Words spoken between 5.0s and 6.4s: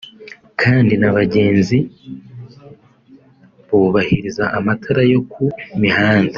yo ku mihanda